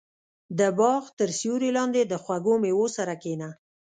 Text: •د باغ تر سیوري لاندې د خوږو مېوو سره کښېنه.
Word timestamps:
•د 0.59 0.61
باغ 0.79 1.03
تر 1.19 1.29
سیوري 1.39 1.69
لاندې 1.77 2.01
د 2.05 2.13
خوږو 2.23 2.53
مېوو 2.63 2.87
سره 2.97 3.13
کښېنه. 3.21 3.49